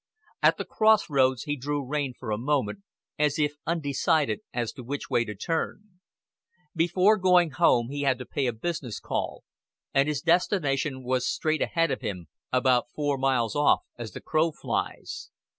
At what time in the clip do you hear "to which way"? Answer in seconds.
4.73-5.23